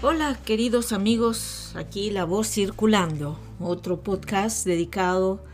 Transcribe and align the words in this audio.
Hola 0.00 0.38
queridos 0.44 0.92
amigos, 0.92 1.72
aquí 1.74 2.10
La 2.10 2.24
Voz 2.24 2.48
Circulando, 2.48 3.38
otro 3.58 4.00
podcast 4.00 4.64
dedicado 4.64 5.44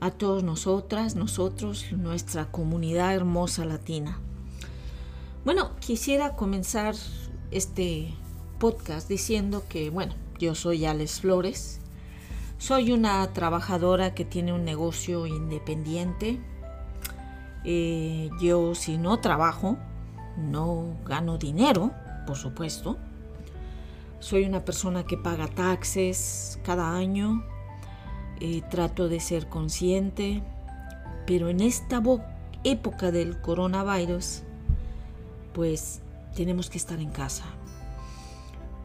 a 0.00 0.10
todos 0.10 0.42
nosotras, 0.42 1.16
nosotros, 1.16 1.86
nuestra 1.92 2.50
comunidad 2.50 3.14
hermosa 3.14 3.64
latina. 3.64 4.20
Bueno, 5.44 5.70
quisiera 5.80 6.36
comenzar 6.36 6.94
este 7.50 8.14
podcast 8.58 9.08
diciendo 9.08 9.64
que, 9.68 9.90
bueno, 9.90 10.14
yo 10.38 10.54
soy 10.54 10.84
Alex 10.84 11.20
Flores, 11.20 11.80
soy 12.58 12.92
una 12.92 13.32
trabajadora 13.32 14.14
que 14.14 14.24
tiene 14.24 14.52
un 14.52 14.64
negocio 14.64 15.26
independiente. 15.26 16.38
Eh, 17.64 18.30
yo 18.40 18.74
si 18.74 18.98
no 18.98 19.20
trabajo, 19.20 19.78
no 20.36 20.94
gano 21.04 21.38
dinero, 21.38 21.92
por 22.26 22.36
supuesto. 22.36 22.96
Soy 24.20 24.44
una 24.44 24.64
persona 24.64 25.04
que 25.04 25.16
paga 25.16 25.46
taxes 25.46 26.58
cada 26.62 26.96
año. 26.96 27.44
Eh, 28.40 28.62
trato 28.70 29.08
de 29.08 29.20
ser 29.20 29.48
consciente. 29.48 30.42
Pero 31.26 31.48
en 31.48 31.60
esta 31.60 32.02
época 32.64 33.10
del 33.10 33.40
coronavirus, 33.40 34.42
pues 35.52 36.00
tenemos 36.34 36.70
que 36.70 36.78
estar 36.78 37.00
en 37.00 37.10
casa. 37.10 37.44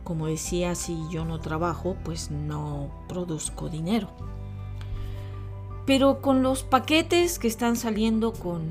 Como 0.04 0.28
decía, 0.28 0.74
si 0.76 0.98
yo 1.12 1.26
no 1.26 1.40
trabajo, 1.40 1.96
pues 2.04 2.32
no 2.32 2.92
produzco 3.08 3.70
dinero. 3.70 4.10
Pero 5.86 6.22
con 6.22 6.42
los 6.42 6.64
paquetes 6.64 7.40
que 7.40 7.48
están 7.48 7.76
saliendo 7.76 8.34
con, 8.34 8.70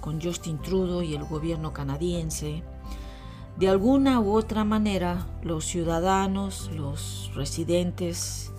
con 0.00 0.20
Justin 0.20 0.58
Trudeau 0.58 1.02
y 1.02 1.14
el 1.14 1.24
gobierno 1.24 1.72
canadiense, 1.72 2.62
de 3.58 3.68
alguna 3.68 4.20
u 4.20 4.32
otra 4.32 4.64
manera 4.64 5.26
los 5.42 5.64
ciudadanos, 5.66 6.70
los 6.74 7.30
residentes, 7.34 8.52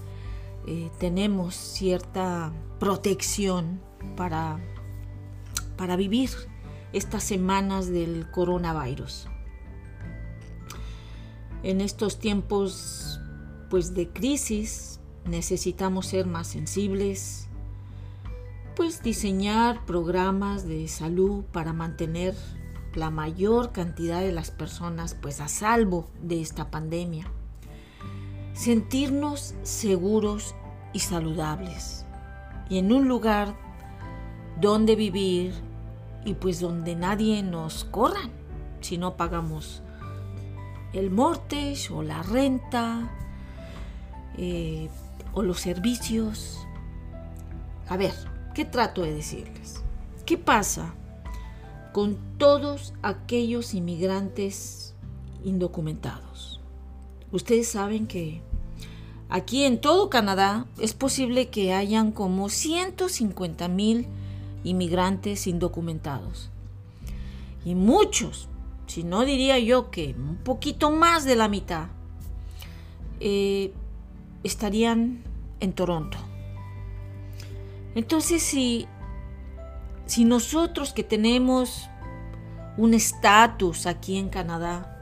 eh, 0.67 0.91
tenemos 0.99 1.55
cierta 1.55 2.53
protección 2.79 3.81
para, 4.16 4.59
para 5.75 5.95
vivir 5.95 6.29
estas 6.93 7.23
semanas 7.23 7.88
del 7.89 8.29
coronavirus. 8.29 9.27
En 11.63 11.81
estos 11.81 12.19
tiempos 12.19 13.19
pues 13.69 13.94
de 13.94 14.09
crisis 14.09 14.99
necesitamos 15.25 16.07
ser 16.07 16.27
más 16.27 16.47
sensibles, 16.47 17.47
pues 18.81 19.03
diseñar 19.03 19.85
programas 19.85 20.67
de 20.67 20.87
salud 20.87 21.43
para 21.51 21.71
mantener 21.71 22.35
la 22.95 23.11
mayor 23.11 23.73
cantidad 23.73 24.21
de 24.21 24.31
las 24.31 24.49
personas 24.49 25.13
pues 25.13 25.39
a 25.39 25.47
salvo 25.49 26.09
de 26.23 26.41
esta 26.41 26.71
pandemia. 26.71 27.27
Sentirnos 28.53 29.53
seguros 29.61 30.55
y 30.93 30.99
saludables 31.01 32.07
y 32.71 32.79
en 32.79 32.91
un 32.91 33.07
lugar 33.07 33.55
donde 34.59 34.95
vivir 34.95 35.53
y 36.25 36.33
pues 36.33 36.59
donde 36.59 36.95
nadie 36.95 37.43
nos 37.43 37.83
corra 37.83 38.31
si 38.79 38.97
no 38.97 39.16
pagamos 39.16 39.83
el 40.93 41.11
mortgage 41.11 41.93
o 41.93 42.01
la 42.01 42.23
renta 42.23 43.11
eh, 44.39 44.89
o 45.33 45.43
los 45.43 45.59
servicios. 45.59 46.66
A 47.88 47.95
ver, 47.95 48.30
¿qué 48.53 48.66
trato 48.66 49.02
de 49.02 49.13
decirles? 49.13 49.83
¿Qué 50.25 50.38
pasa 50.38 50.94
con 51.91 52.17
todos 52.38 52.94
aquellos 53.02 53.73
inmigrantes 53.73 54.94
indocumentados. 55.44 56.59
Ustedes 57.31 57.67
saben 57.67 58.07
que 58.07 58.41
aquí 59.29 59.63
en 59.63 59.79
todo 59.81 60.09
Canadá 60.09 60.66
es 60.79 60.94
posible 60.94 61.50
que 61.50 61.73
hayan 61.73 62.12
como 62.12 62.50
150 62.50 63.67
mil 63.67 64.07
inmigrantes 64.63 65.47
indocumentados. 65.47 66.50
Y 67.66 67.75
muchos, 67.75 68.47
si 68.88 69.03
no 69.03 69.25
diría 69.25 69.59
yo 69.59 69.91
que 69.91 70.16
un 70.18 70.38
poquito 70.38 70.91
más 70.91 71.25
de 71.25 71.35
la 71.35 71.47
mitad, 71.47 71.88
eh, 73.19 73.73
estarían 74.44 75.23
en 75.59 75.73
Toronto. 75.73 76.18
Entonces, 77.96 78.41
si 78.41 78.88
si 80.12 80.25
nosotros 80.25 80.91
que 80.91 81.06
tenemos 81.06 81.90
un 82.75 82.94
estatus 82.94 83.85
aquí 83.85 84.18
en 84.18 84.28
Canadá, 84.28 84.97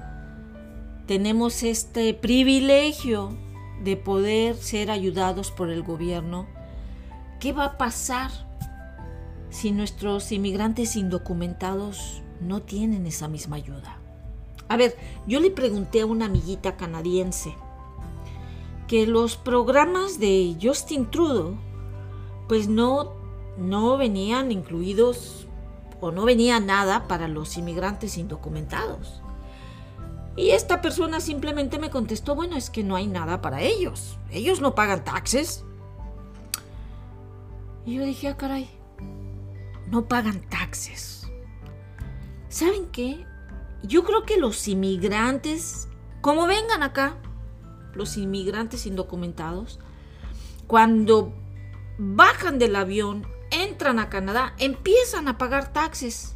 tenemos 1.08 1.64
este 1.64 2.14
privilegio 2.14 3.36
de 3.84 3.98
poder 3.98 4.56
ser 4.56 4.92
ayudados 4.92 5.50
por 5.50 5.72
el 5.72 5.82
gobierno, 5.82 6.46
¿qué 7.40 7.54
va 7.54 7.66
a 7.66 7.78
pasar 7.80 8.30
si 9.50 9.72
nuestros 9.72 10.32
inmigrantes 10.32 10.96
indocumentados 10.96 12.22
no 12.40 12.62
tienen 12.62 13.08
esa 13.08 13.28
misma 13.28 13.56
ayuda? 13.56 13.98
A 14.68 14.78
ver, 14.78 14.96
yo 15.26 15.40
le 15.40 15.50
pregunté 15.50 16.02
a 16.02 16.06
una 16.06 16.26
amiguita 16.26 16.78
canadiense 16.78 17.56
que 18.88 19.08
los 19.08 19.38
programas 19.38 20.20
de 20.20 20.56
Justin 20.62 21.10
Trudeau 21.10 21.58
pues 22.50 22.68
no 22.68 23.14
no 23.60 23.98
venían 23.98 24.52
incluidos 24.52 25.48
o 26.02 26.12
no 26.12 26.26
venía 26.26 26.60
nada 26.60 27.08
para 27.08 27.28
los 27.28 27.58
inmigrantes 27.58 28.18
indocumentados. 28.18 29.22
Y 30.36 30.52
esta 30.52 30.82
persona 30.82 31.20
simplemente 31.20 31.80
me 31.80 31.90
contestó, 31.90 32.36
bueno, 32.36 32.56
es 32.56 32.70
que 32.70 32.84
no 32.84 32.96
hay 32.96 33.08
nada 33.08 33.42
para 33.42 33.62
ellos. 33.62 34.18
Ellos 34.32 34.62
no 34.62 34.74
pagan 34.76 35.04
taxes. 35.04 35.66
Y 37.86 37.96
yo 37.96 38.06
dije, 38.06 38.30
ah, 38.30 38.38
caray, 38.38 38.70
no 39.88 40.08
pagan 40.08 40.42
taxes. 40.50 41.28
¿Saben 42.48 42.86
qué? 42.92 43.26
Yo 43.84 44.04
creo 44.06 44.24
que 44.24 44.38
los 44.38 44.68
inmigrantes, 44.70 45.90
como 46.22 46.48
vengan 46.48 46.84
acá, 46.84 47.18
los 47.94 48.16
inmigrantes 48.16 48.86
indocumentados, 48.86 49.80
cuando 50.68 51.34
bajan 52.00 52.58
del 52.58 52.76
avión 52.76 53.28
entran 53.52 54.00
a 54.00 54.10
Canadá, 54.10 54.54
empiezan 54.58 55.28
a 55.28 55.38
pagar 55.38 55.72
taxes. 55.74 56.36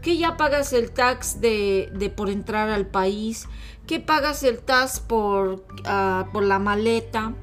Que 0.00 0.16
ya 0.16 0.36
pagas 0.38 0.72
el 0.72 0.92
tax 0.92 1.40
de, 1.40 2.12
por 2.16 2.30
entrar 2.30 2.70
al 2.70 2.86
país, 2.86 3.46
que 3.86 4.00
pagas 4.00 4.42
el 4.44 4.60
tax 4.60 5.00
por, 5.00 5.66
ah, 5.84 6.28
por 6.32 6.42
la 6.42 6.58
maleta, 6.58 7.34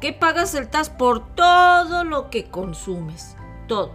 que 0.00 0.12
pagas 0.12 0.54
el 0.54 0.68
tax 0.68 0.88
por 0.88 1.34
todo 1.34 2.04
lo 2.04 2.30
que 2.30 2.44
consumes, 2.44 3.36
todo. 3.66 3.92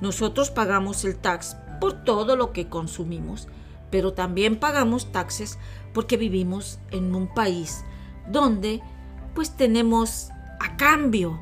Nosotros 0.00 0.50
pagamos 0.50 1.04
el 1.04 1.16
tax 1.16 1.56
por 1.80 2.04
todo 2.04 2.34
lo 2.34 2.52
que 2.52 2.68
consumimos, 2.68 3.46
pero 3.90 4.12
también 4.12 4.58
pagamos 4.58 5.12
taxes 5.12 5.58
porque 5.92 6.16
vivimos 6.16 6.78
en 6.90 7.14
un 7.14 7.32
país 7.32 7.84
donde 8.28 8.82
pues 9.34 9.56
tenemos 9.56 10.30
a 10.60 10.76
cambio 10.76 11.40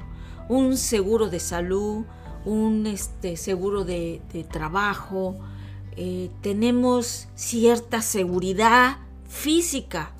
un 0.48 0.76
seguro 0.76 1.28
de 1.28 1.40
salud, 1.40 2.04
un 2.44 2.86
este, 2.86 3.36
seguro 3.36 3.84
de, 3.84 4.20
trabajo, 4.50 5.36
eh, 5.96 6.30
tenemos 6.42 7.28
cierta 7.34 8.02
seguridad 8.02 8.98
física. 9.28 10.12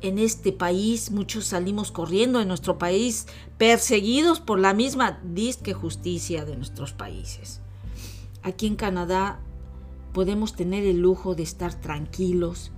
En 0.00 0.18
este 0.18 0.52
país 0.52 1.10
muchos 1.10 1.46
salimos 1.46 1.92
corriendo 1.92 2.38
de 2.38 2.46
nuestro 2.46 2.78
país 2.78 3.26
perseguidos 3.58 4.40
por 4.40 4.58
la 4.58 4.72
misma 4.72 5.20
disque 5.22 5.74
justicia 5.74 6.46
de 6.46 6.56
nuestros 6.56 6.94
países. 6.94 7.60
Aquí 8.42 8.66
en 8.66 8.76
Canadá 8.76 9.40
podemos 10.14 10.54
tener 10.54 10.84
el 10.84 11.00
lujo 11.00 11.34
de 11.34 11.42
estar 11.42 11.74
tranquilos 11.74 12.72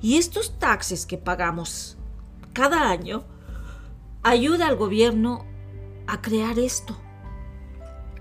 y 0.00 0.16
estos 0.16 0.58
taxes 0.58 1.04
que 1.04 1.18
pagamos 1.18 1.98
cada 2.54 2.90
año 2.90 3.24
ayuda 4.24 4.66
al 4.68 4.76
gobierno 4.76 5.44
a 6.06 6.20
crear 6.20 6.58
esto, 6.58 6.96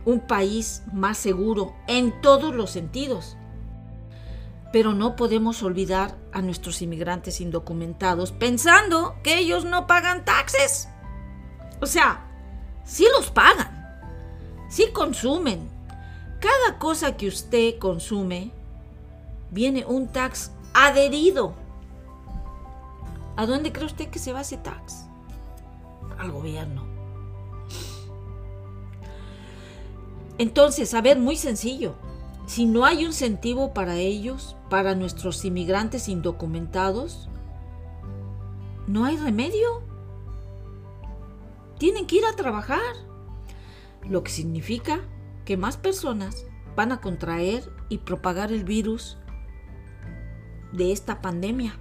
un 0.06 0.20
país 0.20 0.84
más 0.92 1.18
seguro 1.18 1.74
en 1.88 2.22
todos 2.22 2.54
los 2.54 2.70
sentidos. 2.70 3.38
Pero 4.74 4.94
no 4.94 5.16
podemos 5.16 5.64
olvidar 5.64 6.18
a 6.34 6.42
nuestros 6.42 6.82
inmigrantes 6.82 7.40
indocumentados 7.40 8.32
pensando 8.32 9.16
que 9.24 9.38
ellos 9.38 9.66
no 9.66 9.88
pagan 9.88 10.26
taxes. 10.26 10.90
O 11.80 11.86
sea, 11.86 12.26
sí 12.84 13.08
los 13.18 13.32
pagan, 13.32 13.98
sí 14.70 14.88
consumen. 14.92 15.70
Cada 16.40 16.80
cosa 16.80 17.16
que 17.16 17.28
usted 17.28 17.78
consume 17.80 18.52
viene 19.52 19.86
un 19.86 20.10
tax 20.10 20.52
adherido. 20.74 21.54
¿A 23.38 23.46
dónde 23.46 23.72
cree 23.72 23.86
usted 23.86 24.10
que 24.10 24.20
se 24.20 24.34
va 24.34 24.42
ese 24.42 24.58
tax? 24.58 25.06
Al 26.24 26.32
gobierno. 26.32 26.86
Entonces, 30.38 30.94
a 30.94 31.02
ver, 31.02 31.20
muy 31.20 31.36
sencillo. 31.36 31.96
si 32.46 32.66
no 32.66 32.84
hay 32.84 33.00
un 33.06 33.12
incentivo 33.12 33.74
para 33.74 33.96
ellos, 33.96 34.58
para 34.70 34.96
nuestros 34.96 35.46
inmigrantes 35.46 36.10
indocumentados, 36.10 37.30
no 38.86 39.06
hay 39.06 39.16
remedio. 39.16 39.82
Tienen 41.78 42.06
que 42.06 42.18
ir 42.18 42.26
a 42.26 42.36
trabajar, 42.36 42.82
lo 44.10 44.24
que 44.24 44.32
significa 44.32 45.00
que 45.46 45.56
más 45.56 45.78
personas 45.78 46.46
van 46.76 46.92
a 46.92 47.00
contraer 47.00 47.72
y 47.88 48.00
propagar 48.00 48.52
el 48.52 48.66
virus 48.66 49.18
de 50.74 50.92
esta 50.92 51.22
pandemia. 51.22 51.78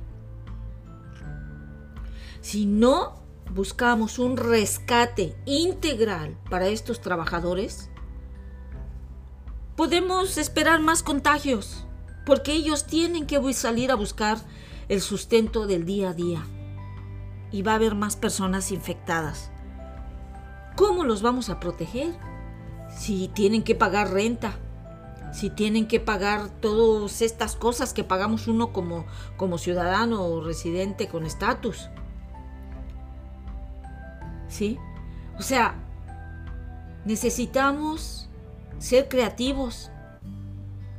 Si 2.41 2.67
no 2.67 3.22
buscamos 3.53 4.19
un 4.19 4.37
rescate 4.39 5.37
integral 5.45 6.39
para 6.49 6.69
estos 6.69 7.01
trabajadores, 7.01 7.91
podemos 9.77 10.39
esperar 10.39 10.81
más 10.81 11.03
contagios, 11.03 11.87
porque 12.25 12.53
ellos 12.53 12.87
tienen 12.87 13.27
que 13.27 13.53
salir 13.53 13.91
a 13.91 13.97
buscar 13.97 14.39
el 14.89 15.03
sustento 15.03 15.67
del 15.67 15.85
día 15.85 16.11
a 16.11 16.15
día. 16.15 16.47
Y 17.51 17.61
va 17.63 17.73
a 17.73 17.75
haber 17.75 17.95
más 17.95 18.17
personas 18.17 18.73
infectadas. 18.73 19.51
¿Cómo 20.75 21.05
los 21.05 21.21
vamos 21.21 21.51
a 21.51 21.61
proteger? 21.61 22.15
Si 22.97 23.29
tienen 23.29 23.63
que 23.63 23.75
pagar 23.75 24.13
renta, 24.13 24.59
si 25.33 25.51
tienen 25.51 25.87
que 25.87 26.01
pagar 26.01 26.49
todas 26.61 27.21
estas 27.21 27.57
cosas 27.57 27.93
que 27.93 28.05
pagamos 28.05 28.49
uno 28.49 28.73
como, 28.73 29.05
como 29.37 29.59
ciudadano 29.59 30.25
o 30.25 30.43
residente 30.43 31.09
con 31.09 31.27
estatus. 31.27 31.91
¿Sí? 34.53 34.79
O 35.39 35.43
sea, 35.43 35.75
necesitamos 37.07 38.29
ser 38.79 39.09
creativos 39.09 39.91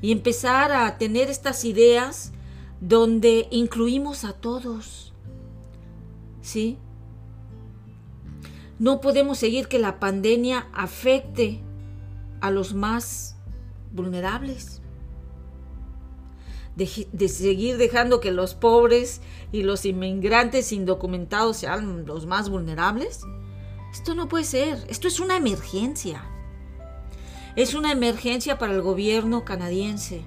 y 0.01 0.11
empezar 0.11 0.71
a 0.71 0.97
tener 0.97 1.29
estas 1.29 1.63
ideas 1.63 2.33
donde 2.81 3.47
incluimos 3.51 4.25
a 4.25 4.33
todos. 4.33 5.13
¿Sí? 6.41 6.79
No 8.79 9.01
podemos 9.01 9.37
seguir 9.37 9.67
que 9.67 9.77
la 9.77 9.99
pandemia 9.99 10.67
afecte 10.73 11.61
a 12.41 12.49
los 12.49 12.73
más 12.73 13.37
vulnerables. 13.91 14.81
De, 16.75 17.07
de, 17.11 17.29
seguir 17.29 17.77
dejando 17.77 18.19
que 18.19 18.31
los 18.31 18.55
pobres 18.55 19.21
y 19.51 19.61
los 19.61 19.85
inmigrantes 19.85 20.71
indocumentados 20.71 21.57
sean 21.57 22.07
los 22.07 22.25
más 22.25 22.49
vulnerables. 22.49 23.21
Esto 23.93 24.15
no 24.15 24.27
puede 24.27 24.43
ser. 24.43 24.83
Esto 24.89 25.07
es 25.07 25.19
una 25.19 25.37
emergencia. 25.37 26.23
Es 27.55 27.75
una 27.75 27.91
emergencia 27.91 28.57
para 28.57 28.73
el 28.73 28.81
gobierno 28.81 29.45
canadiense. 29.45 30.25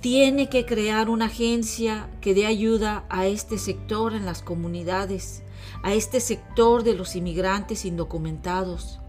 Tiene 0.00 0.50
que 0.50 0.66
crear 0.66 1.08
una 1.08 1.26
agencia 1.26 2.10
que 2.20 2.34
dé 2.34 2.44
ayuda 2.44 3.04
a 3.08 3.26
este 3.26 3.56
sector 3.56 4.12
en 4.12 4.26
las 4.26 4.42
comunidades, 4.42 5.42
a 5.82 5.94
este 5.94 6.20
sector 6.20 6.84
de 6.84 6.94
los 6.94 7.16
inmigrantes 7.16 7.86
indocumentados. 7.86 9.00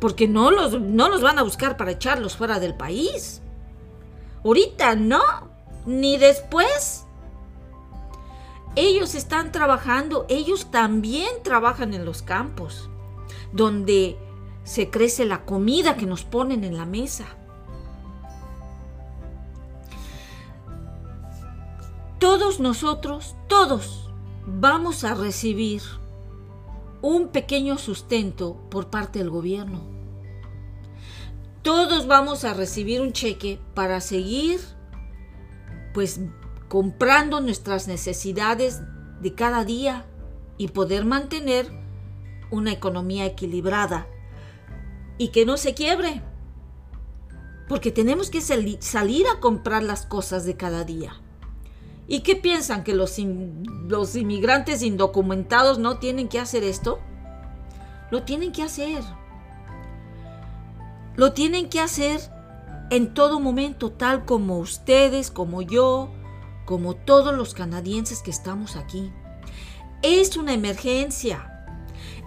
Porque 0.00 0.28
no 0.28 0.52
los, 0.52 0.80
no 0.80 1.08
los 1.08 1.20
van 1.20 1.40
a 1.40 1.42
buscar 1.42 1.76
para 1.76 1.90
echarlos 1.90 2.36
fuera 2.36 2.60
del 2.60 2.74
país. 2.74 3.42
Ahorita 4.44 4.94
no, 4.94 5.22
ni 5.86 6.16
después. 6.18 7.04
Ellos 8.76 9.14
están 9.14 9.52
trabajando, 9.52 10.26
ellos 10.28 10.70
también 10.70 11.28
trabajan 11.42 11.94
en 11.94 12.04
los 12.04 12.22
campos, 12.22 12.88
donde 13.52 14.16
se 14.64 14.90
crece 14.90 15.24
la 15.24 15.44
comida 15.44 15.96
que 15.96 16.06
nos 16.06 16.24
ponen 16.24 16.62
en 16.64 16.76
la 16.76 16.84
mesa. 16.84 17.26
Todos 22.18 22.60
nosotros, 22.60 23.34
todos, 23.48 24.10
vamos 24.46 25.04
a 25.04 25.14
recibir 25.14 25.82
un 27.00 27.28
pequeño 27.28 27.78
sustento 27.78 28.56
por 28.70 28.90
parte 28.90 29.20
del 29.20 29.30
gobierno. 29.30 29.82
Todos 31.62 32.06
vamos 32.06 32.44
a 32.44 32.54
recibir 32.54 33.00
un 33.00 33.12
cheque 33.12 33.60
para 33.74 34.00
seguir 34.00 34.60
pues 35.94 36.20
comprando 36.68 37.40
nuestras 37.40 37.88
necesidades 37.88 38.80
de 39.20 39.34
cada 39.34 39.64
día 39.64 40.06
y 40.58 40.68
poder 40.68 41.04
mantener 41.04 41.70
una 42.50 42.72
economía 42.72 43.26
equilibrada 43.26 44.06
y 45.16 45.28
que 45.28 45.46
no 45.46 45.56
se 45.56 45.74
quiebre. 45.74 46.22
Porque 47.68 47.90
tenemos 47.90 48.30
que 48.30 48.40
salir 48.40 49.26
a 49.26 49.40
comprar 49.40 49.82
las 49.82 50.06
cosas 50.06 50.44
de 50.46 50.56
cada 50.56 50.84
día. 50.84 51.20
¿Y 52.06 52.20
qué 52.20 52.34
piensan? 52.34 52.84
¿Que 52.84 52.94
los, 52.94 53.18
los 53.18 54.16
inmigrantes 54.16 54.82
indocumentados 54.82 55.78
no 55.78 55.98
tienen 55.98 56.28
que 56.28 56.38
hacer 56.38 56.64
esto? 56.64 56.98
Lo 58.10 58.22
tienen 58.22 58.52
que 58.52 58.62
hacer. 58.62 59.02
Lo 61.16 61.34
tienen 61.34 61.68
que 61.68 61.80
hacer 61.80 62.20
en 62.90 63.12
todo 63.12 63.40
momento, 63.40 63.92
tal 63.92 64.24
como 64.24 64.58
ustedes, 64.58 65.30
como 65.30 65.60
yo, 65.60 66.10
como 66.68 66.94
todos 66.94 67.34
los 67.34 67.54
canadienses 67.54 68.20
que 68.20 68.30
estamos 68.30 68.76
aquí. 68.76 69.10
Es 70.02 70.36
una 70.36 70.52
emergencia. 70.52 71.64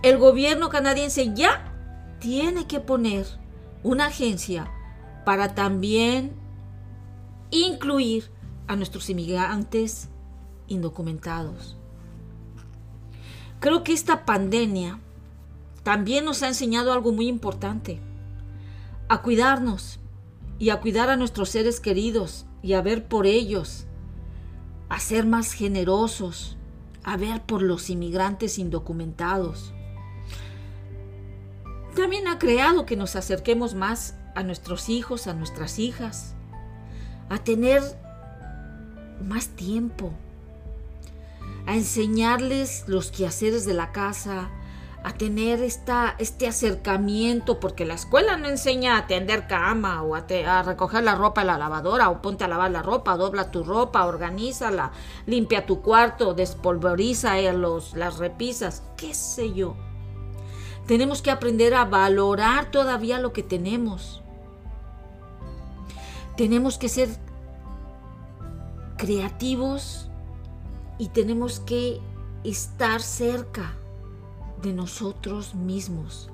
El 0.02 0.18
gobierno 0.18 0.70
canadiense 0.70 1.32
ya 1.36 1.72
tiene 2.20 2.66
que 2.66 2.80
poner 2.80 3.28
una 3.84 4.08
agencia 4.08 4.68
para 5.26 5.54
también 5.54 6.32
incluir 7.52 8.32
a 8.66 8.76
nuestros 8.76 9.12
inmigrantes 9.12 10.10
indocumentados. 10.68 11.78
Creo 13.60 13.84
que 13.84 13.94
esta 13.94 14.26
pandemia 14.26 15.00
también 15.84 16.26
nos 16.26 16.42
ha 16.42 16.48
enseñado 16.48 16.94
algo 16.94 17.12
muy 17.12 17.28
importante, 17.28 18.02
a 19.08 19.22
cuidarnos 19.22 20.00
y 20.58 20.72
a 20.72 20.80
cuidar 20.80 21.12
a 21.12 21.16
nuestros 21.16 21.50
seres 21.50 21.80
queridos 21.80 22.48
y 22.64 22.74
a 22.74 22.82
ver 22.82 23.08
por 23.08 23.28
ellos, 23.28 23.86
a 24.92 25.00
ser 25.00 25.26
más 25.26 25.54
generosos, 25.54 26.58
a 27.06 27.16
ver 27.16 27.42
por 27.44 27.62
los 27.62 27.90
inmigrantes 27.90 28.60
indocumentados. 28.60 29.74
También 31.96 32.28
ha 32.28 32.38
creado 32.38 32.86
que 32.86 32.98
nos 32.98 33.16
acerquemos 33.16 33.74
más 33.74 34.16
a 34.36 34.44
nuestros 34.44 34.90
hijos, 34.90 35.28
a 35.28 35.34
nuestras 35.34 35.80
hijas, 35.80 36.36
a 37.30 37.38
tener 37.38 37.82
más 39.26 39.48
tiempo, 39.48 40.12
a 41.68 41.76
enseñarles 41.76 42.84
los 42.88 43.12
quehaceres 43.12 43.66
de 43.66 43.74
la 43.74 43.94
casa, 43.94 44.50
a 45.04 45.14
tener 45.14 45.64
esta, 45.64 46.16
este 46.20 46.48
acercamiento, 46.48 47.60
porque 47.60 47.86
la 47.86 47.96
escuela 47.96 48.38
no 48.38 48.48
enseña 48.48 48.98
a 48.98 49.08
tender 49.08 49.48
cama 49.48 50.04
o 50.04 50.16
a, 50.16 50.64
recoger 50.64 51.04
la 51.04 51.16
ropa 51.16 51.42
en 51.42 51.48
la 51.48 51.58
lavadora 51.58 52.10
o 52.10 52.22
ponte 52.22 52.44
a 52.44 52.48
lavar 52.48 52.70
la 52.70 52.84
ropa, 52.84 53.18
dobla 53.18 53.50
tu 53.50 53.64
ropa, 53.64 54.06
organízala, 54.06 54.92
limpia 55.26 55.66
tu 55.66 55.82
cuarto, 55.82 56.36
despolvoriza 56.36 57.40
eh, 57.40 57.52
los, 57.54 57.96
las 57.96 58.20
repisas, 58.20 58.84
qué 58.96 59.16
sé 59.16 59.54
yo. 59.54 59.76
Tenemos 60.86 61.24
que 61.24 61.32
aprender 61.32 61.74
a 61.74 61.86
valorar 61.86 62.70
todavía 62.70 63.20
lo 63.20 63.34
que 63.34 63.44
tenemos. 63.44 64.22
Tenemos 66.38 66.78
que 66.78 66.90
ser 66.90 67.10
creativos 68.98 70.10
y 71.00 71.08
tenemos 71.08 71.60
que 71.60 72.00
estar 72.44 73.02
cerca 73.02 73.76
de 74.62 74.74
nosotros 74.74 75.56
mismos. 75.56 76.30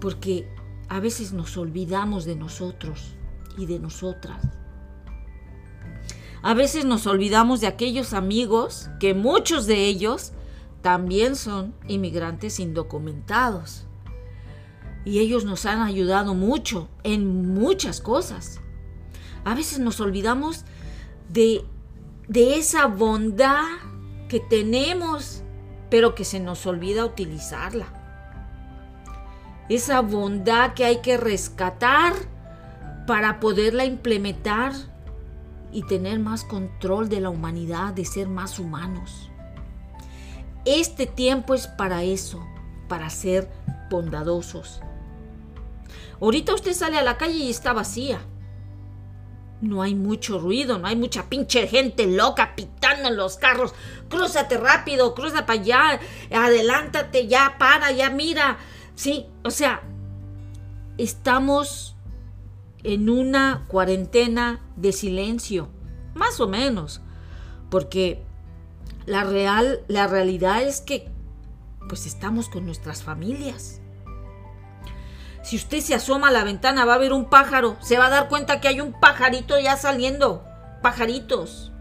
Porque 0.00 0.48
a 0.88 1.00
veces 1.00 1.32
nos 1.32 1.56
olvidamos 1.56 2.24
de 2.24 2.36
nosotros 2.36 3.14
y 3.56 3.66
de 3.66 3.78
nosotras. 3.78 4.42
A 6.42 6.54
veces 6.54 6.84
nos 6.84 7.06
olvidamos 7.06 7.60
de 7.60 7.68
aquellos 7.68 8.12
amigos 8.14 8.90
que 8.98 9.14
muchos 9.14 9.66
de 9.66 9.86
ellos 9.86 10.32
también 10.82 11.36
son 11.36 11.72
inmigrantes 11.86 12.58
indocumentados. 12.58 13.84
Y 15.04 15.20
ellos 15.20 15.44
nos 15.44 15.66
han 15.66 15.80
ayudado 15.80 16.34
mucho 16.34 16.88
en 17.04 17.54
muchas 17.54 18.00
cosas. 18.00 18.60
A 19.44 19.54
veces 19.54 19.78
nos 19.78 20.00
olvidamos 20.00 20.64
de, 21.28 21.64
de 22.28 22.56
esa 22.56 22.86
bondad 22.86 23.64
que 24.28 24.40
tenemos, 24.40 25.41
pero 25.92 26.14
que 26.14 26.24
se 26.24 26.40
nos 26.40 26.64
olvida 26.64 27.04
utilizarla. 27.04 27.84
Esa 29.68 30.00
bondad 30.00 30.72
que 30.72 30.86
hay 30.86 31.02
que 31.02 31.18
rescatar 31.18 32.14
para 33.06 33.40
poderla 33.40 33.84
implementar 33.84 34.72
y 35.70 35.82
tener 35.82 36.18
más 36.18 36.44
control 36.44 37.10
de 37.10 37.20
la 37.20 37.28
humanidad, 37.28 37.92
de 37.92 38.06
ser 38.06 38.26
más 38.26 38.58
humanos. 38.58 39.30
Este 40.64 41.04
tiempo 41.04 41.52
es 41.52 41.66
para 41.66 42.04
eso, 42.04 42.42
para 42.88 43.10
ser 43.10 43.50
bondadosos. 43.90 44.80
Ahorita 46.22 46.54
usted 46.54 46.72
sale 46.72 46.96
a 46.96 47.02
la 47.02 47.18
calle 47.18 47.34
y 47.34 47.50
está 47.50 47.74
vacía. 47.74 48.18
No 49.60 49.82
hay 49.82 49.94
mucho 49.94 50.38
ruido, 50.38 50.78
no 50.78 50.88
hay 50.88 50.96
mucha 50.96 51.28
pinche 51.28 51.68
gente 51.68 52.06
loca 52.06 52.56
pitando 52.56 53.10
en 53.10 53.16
los 53.16 53.36
carros. 53.36 53.74
Crúzate 54.12 54.58
rápido, 54.58 55.14
cruza 55.14 55.46
para 55.46 55.58
allá, 55.58 56.00
adelántate, 56.30 57.28
ya 57.28 57.56
para, 57.58 57.92
ya 57.92 58.10
mira. 58.10 58.58
Sí, 58.94 59.24
o 59.42 59.50
sea, 59.50 59.80
estamos 60.98 61.96
en 62.84 63.08
una 63.08 63.64
cuarentena 63.68 64.60
de 64.76 64.92
silencio, 64.92 65.70
más 66.12 66.40
o 66.40 66.46
menos, 66.46 67.00
porque 67.70 68.22
la 69.06 69.24
real 69.24 69.80
la 69.88 70.06
realidad 70.08 70.60
es 70.60 70.82
que 70.82 71.10
pues 71.88 72.04
estamos 72.04 72.50
con 72.50 72.66
nuestras 72.66 73.02
familias. 73.02 73.80
Si 75.42 75.56
usted 75.56 75.80
se 75.80 75.94
asoma 75.94 76.28
a 76.28 76.32
la 76.32 76.44
ventana 76.44 76.84
va 76.84 76.96
a 76.96 76.98
ver 76.98 77.14
un 77.14 77.30
pájaro, 77.30 77.78
se 77.80 77.96
va 77.96 78.08
a 78.08 78.10
dar 78.10 78.28
cuenta 78.28 78.60
que 78.60 78.68
hay 78.68 78.82
un 78.82 78.92
pajarito 78.92 79.58
ya 79.58 79.78
saliendo, 79.78 80.44
pajaritos. 80.82 81.71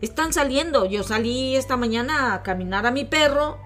Están 0.00 0.32
saliendo. 0.32 0.86
Yo 0.86 1.02
salí 1.02 1.56
esta 1.56 1.76
mañana 1.76 2.34
a 2.34 2.42
caminar 2.42 2.86
a 2.86 2.90
mi 2.90 3.04
perro 3.04 3.58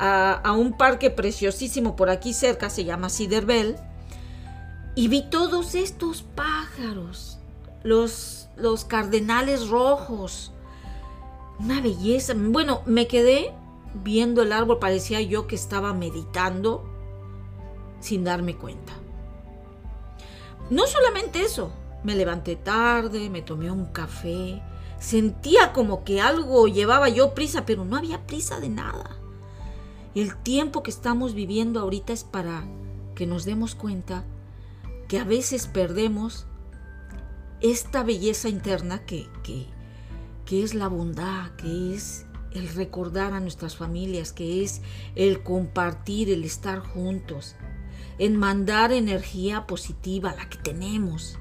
a, 0.00 0.52
un 0.52 0.72
parque 0.72 1.10
preciosísimo 1.10 1.94
por 1.94 2.08
aquí 2.08 2.32
cerca, 2.32 2.70
se 2.70 2.84
llama 2.84 3.10
Ciderbell, 3.10 3.76
y 4.94 5.08
vi 5.08 5.22
todos 5.28 5.74
estos 5.74 6.22
pájaros, 6.22 7.38
los, 7.82 8.48
los 8.56 8.84
cardenales 8.84 9.68
rojos, 9.68 10.52
una 11.58 11.80
belleza. 11.80 12.32
Bueno, 12.34 12.82
me 12.86 13.06
quedé 13.06 13.52
viendo 14.02 14.42
el 14.42 14.52
árbol, 14.52 14.78
parecía 14.78 15.20
yo 15.20 15.46
que 15.46 15.54
estaba 15.54 15.92
meditando 15.92 16.88
sin 18.00 18.24
darme 18.24 18.56
cuenta. 18.56 18.94
No 20.70 20.86
solamente 20.86 21.42
eso, 21.42 21.72
me 22.04 22.14
levanté 22.14 22.56
tarde, 22.56 23.28
me 23.28 23.42
tomé 23.42 23.70
un 23.70 23.86
café, 23.86 24.62
sentía 25.00 25.72
como 25.72 26.04
que 26.04 26.20
algo 26.20 26.68
llevaba 26.68 27.08
yo 27.08 27.34
prisa, 27.34 27.66
pero 27.66 27.84
no 27.84 27.96
había 27.96 28.26
prisa 28.26 28.60
de 28.60 28.68
nada. 28.68 29.16
El 30.14 30.36
tiempo 30.36 30.82
que 30.82 30.90
estamos 30.90 31.34
viviendo 31.34 31.80
ahorita 31.80 32.12
es 32.12 32.22
para 32.22 32.64
que 33.16 33.26
nos 33.26 33.44
demos 33.44 33.74
cuenta 33.74 34.24
que 35.08 35.18
a 35.18 35.24
veces 35.24 35.66
perdemos 35.66 36.46
esta 37.60 38.04
belleza 38.04 38.48
interna 38.48 39.04
que, 39.04 39.26
que, 39.42 39.66
que 40.44 40.62
es 40.62 40.74
la 40.74 40.88
bondad, 40.88 41.50
que 41.56 41.94
es 41.94 42.26
el 42.52 42.68
recordar 42.68 43.32
a 43.32 43.40
nuestras 43.40 43.76
familias, 43.76 44.32
que 44.32 44.62
es 44.62 44.82
el 45.14 45.42
compartir, 45.42 46.30
el 46.30 46.44
estar 46.44 46.80
juntos, 46.80 47.56
en 48.18 48.36
mandar 48.36 48.92
energía 48.92 49.66
positiva, 49.66 50.34
la 50.34 50.48
que 50.48 50.58
tenemos, 50.58 51.39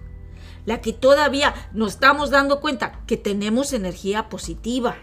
la 0.69 0.81
que 0.81 0.93
todavía 0.93 1.55
nos 1.73 1.93
estamos 1.93 2.29
dando 2.29 2.61
cuenta 2.61 3.01
que 3.07 3.17
tenemos 3.17 3.73
energía 3.73 4.29
positiva. 4.29 4.97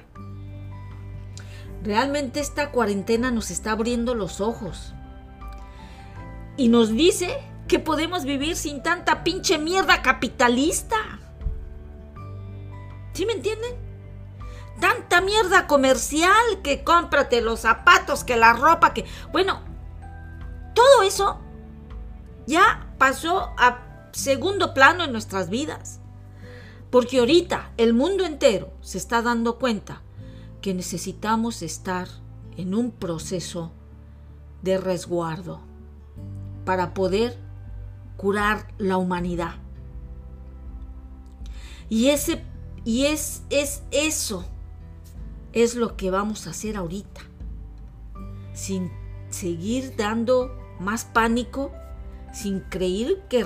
Realmente 1.82 2.38
esta 2.38 2.70
cuarentena 2.70 3.32
nos 3.32 3.50
está 3.50 3.72
abriendo 3.72 4.14
los 4.14 4.40
ojos. 4.40 4.94
Y 6.56 6.68
nos 6.68 6.90
dice 6.90 7.36
que 7.66 7.80
podemos 7.80 8.24
vivir 8.24 8.54
sin 8.54 8.80
tanta 8.80 9.24
pinche 9.24 9.58
mierda 9.58 10.02
capitalista. 10.02 11.18
¿Sí 13.12 13.26
me 13.26 13.32
entienden? 13.32 13.74
Tanta 14.80 15.20
mierda 15.20 15.66
comercial 15.66 16.62
que 16.62 16.84
cómprate 16.84 17.40
los 17.40 17.58
zapatos, 17.58 18.22
que 18.22 18.36
la 18.36 18.52
ropa, 18.52 18.94
que... 18.94 19.04
Bueno, 19.32 19.62
todo 20.76 21.02
eso 21.02 21.40
ya 22.46 22.86
pasó 22.98 23.52
a 23.58 23.85
segundo 24.16 24.72
plano 24.72 25.04
en 25.04 25.12
nuestras 25.12 25.50
vidas. 25.50 26.00
Porque 26.90 27.18
ahorita 27.18 27.72
el 27.76 27.92
mundo 27.92 28.24
entero 28.24 28.72
se 28.80 28.98
está 28.98 29.20
dando 29.20 29.58
cuenta 29.58 30.02
que 30.62 30.72
necesitamos 30.72 31.62
estar 31.62 32.08
en 32.56 32.74
un 32.74 32.90
proceso 32.90 33.72
de 34.62 34.78
resguardo 34.78 35.60
para 36.64 36.94
poder 36.94 37.38
curar 38.16 38.68
la 38.78 38.96
humanidad. 38.96 39.56
Y 41.88 42.08
ese 42.08 42.42
y 42.84 43.06
es, 43.06 43.42
es 43.50 43.82
eso 43.90 44.46
es 45.52 45.74
lo 45.74 45.96
que 45.96 46.10
vamos 46.10 46.46
a 46.46 46.50
hacer 46.50 46.76
ahorita. 46.76 47.20
Sin 48.54 48.90
seguir 49.28 49.94
dando 49.96 50.56
más 50.80 51.04
pánico, 51.04 51.72
sin 52.32 52.60
creer 52.60 53.26
que 53.28 53.44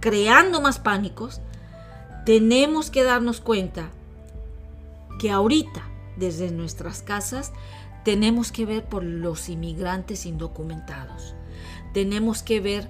creando 0.00 0.60
más 0.60 0.78
pánicos, 0.78 1.40
tenemos 2.24 2.90
que 2.90 3.02
darnos 3.02 3.40
cuenta 3.40 3.90
que 5.18 5.30
ahorita, 5.30 5.82
desde 6.16 6.50
nuestras 6.50 7.02
casas, 7.02 7.52
tenemos 8.04 8.52
que 8.52 8.64
ver 8.66 8.84
por 8.84 9.02
los 9.02 9.48
inmigrantes 9.48 10.26
indocumentados. 10.26 11.34
Tenemos 11.92 12.42
que 12.42 12.60
ver 12.60 12.88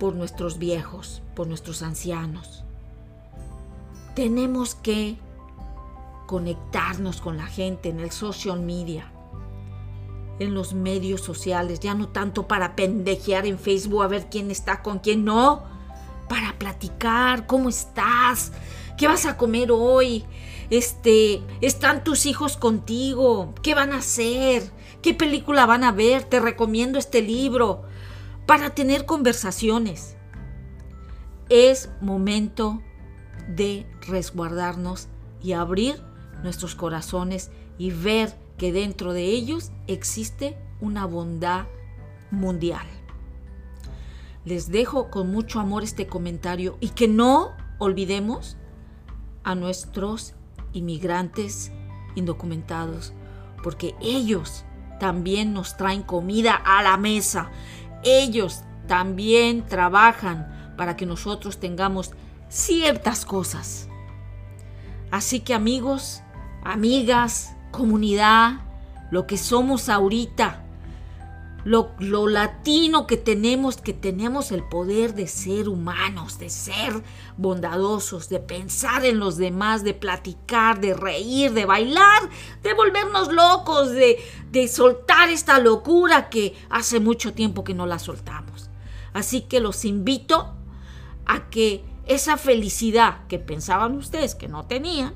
por 0.00 0.14
nuestros 0.14 0.58
viejos, 0.58 1.22
por 1.34 1.46
nuestros 1.46 1.82
ancianos. 1.82 2.64
Tenemos 4.14 4.74
que 4.74 5.16
conectarnos 6.26 7.20
con 7.20 7.36
la 7.36 7.46
gente 7.46 7.90
en 7.90 8.00
el 8.00 8.10
social 8.10 8.60
media, 8.60 9.10
en 10.38 10.54
los 10.54 10.72
medios 10.72 11.20
sociales, 11.20 11.80
ya 11.80 11.94
no 11.94 12.08
tanto 12.08 12.48
para 12.48 12.74
pendejear 12.74 13.46
en 13.46 13.58
Facebook 13.58 14.02
a 14.02 14.08
ver 14.08 14.28
quién 14.30 14.50
está 14.50 14.82
con 14.82 14.98
quién, 14.98 15.24
no, 15.24 15.73
para 16.28 16.58
platicar, 16.58 17.46
cómo 17.46 17.68
estás, 17.68 18.52
qué 18.96 19.06
vas 19.06 19.26
a 19.26 19.36
comer 19.36 19.70
hoy, 19.72 20.24
este, 20.70 21.42
están 21.60 22.04
tus 22.04 22.26
hijos 22.26 22.56
contigo, 22.56 23.54
¿qué 23.62 23.74
van 23.74 23.92
a 23.92 23.98
hacer? 23.98 24.70
¿Qué 25.02 25.14
película 25.14 25.66
van 25.66 25.84
a 25.84 25.92
ver? 25.92 26.24
Te 26.24 26.40
recomiendo 26.40 26.98
este 26.98 27.20
libro 27.20 27.82
para 28.46 28.70
tener 28.70 29.04
conversaciones. 29.04 30.16
Es 31.50 31.90
momento 32.00 32.80
de 33.48 33.86
resguardarnos 34.08 35.08
y 35.42 35.52
abrir 35.52 36.02
nuestros 36.42 36.74
corazones 36.74 37.50
y 37.76 37.90
ver 37.90 38.34
que 38.56 38.72
dentro 38.72 39.12
de 39.12 39.24
ellos 39.24 39.72
existe 39.86 40.56
una 40.80 41.04
bondad 41.04 41.66
mundial. 42.30 42.86
Les 44.44 44.70
dejo 44.70 45.10
con 45.10 45.30
mucho 45.30 45.58
amor 45.58 45.84
este 45.84 46.06
comentario 46.06 46.76
y 46.80 46.90
que 46.90 47.08
no 47.08 47.52
olvidemos 47.78 48.56
a 49.42 49.54
nuestros 49.54 50.34
inmigrantes 50.72 51.72
indocumentados, 52.14 53.12
porque 53.62 53.94
ellos 54.00 54.64
también 55.00 55.52
nos 55.52 55.76
traen 55.76 56.02
comida 56.02 56.54
a 56.54 56.82
la 56.82 56.96
mesa. 56.96 57.50
Ellos 58.02 58.62
también 58.86 59.64
trabajan 59.66 60.74
para 60.76 60.96
que 60.96 61.06
nosotros 61.06 61.58
tengamos 61.58 62.12
ciertas 62.48 63.24
cosas. 63.24 63.88
Así 65.10 65.40
que 65.40 65.54
amigos, 65.54 66.22
amigas, 66.64 67.56
comunidad, 67.70 68.60
lo 69.10 69.26
que 69.26 69.36
somos 69.36 69.88
ahorita, 69.88 70.63
lo, 71.64 72.28
latino 72.28 73.06
que 73.06 73.16
tenemos, 73.16 73.78
que 73.78 73.94
tenemos 73.94 74.52
el 74.52 74.62
poder 74.64 75.14
de 75.14 75.26
ser 75.26 75.68
humanos, 75.68 76.38
de 76.38 76.50
ser 76.50 77.02
bondadosos, 77.36 78.28
de 78.28 78.38
pensar 78.38 79.04
en 79.04 79.18
los 79.18 79.36
demás, 79.36 79.82
de 79.82 79.94
platicar, 79.94 80.80
de 80.80 80.94
reír, 80.94 81.52
de 81.52 81.64
bailar, 81.64 82.28
de 82.62 82.74
volvernos 82.74 83.32
locos, 83.32 83.90
de, 83.90 84.18
de 84.50 84.68
soltar 84.68 85.30
esta 85.30 85.58
locura 85.58 86.28
que 86.28 86.54
hace 86.68 87.00
mucho 87.00 87.32
tiempo 87.32 87.64
que 87.64 87.74
no 87.74 87.86
la 87.86 87.98
soltamos. 87.98 88.70
Así 89.14 89.42
que 89.42 89.60
los 89.60 89.84
invito 89.84 90.54
a 91.24 91.48
que 91.48 91.84
esa 92.06 92.36
felicidad 92.36 93.26
que 93.28 93.38
pensaban 93.38 93.96
ustedes 93.96 94.34
que 94.34 94.48
no 94.48 94.66
tenían, 94.66 95.14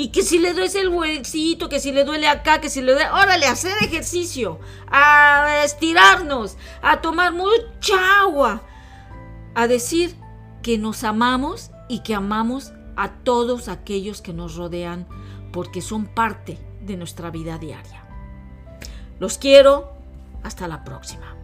y 0.00 0.08
que 0.08 0.22
si 0.22 0.38
le 0.38 0.54
duele 0.54 0.80
el 0.80 0.88
huesito, 0.88 1.68
que 1.68 1.78
si 1.78 1.92
le 1.92 2.04
duele 2.04 2.26
acá, 2.26 2.58
que 2.58 2.70
si 2.70 2.80
le 2.80 2.94
duele... 2.94 3.10
Órale, 3.10 3.44
a 3.44 3.52
hacer 3.52 3.74
ejercicio, 3.82 4.58
a 4.90 5.60
estirarnos, 5.62 6.56
a 6.80 7.02
tomar 7.02 7.34
mucha 7.34 8.22
agua, 8.22 8.62
a 9.54 9.66
decir 9.66 10.16
que 10.62 10.78
nos 10.78 11.04
amamos 11.04 11.70
y 11.86 11.98
que 11.98 12.14
amamos 12.14 12.72
a 12.96 13.10
todos 13.10 13.68
aquellos 13.68 14.22
que 14.22 14.32
nos 14.32 14.56
rodean 14.56 15.06
porque 15.52 15.82
son 15.82 16.06
parte 16.06 16.56
de 16.80 16.96
nuestra 16.96 17.30
vida 17.30 17.58
diaria. 17.58 18.02
Los 19.18 19.36
quiero. 19.36 19.92
Hasta 20.42 20.66
la 20.66 20.82
próxima. 20.82 21.39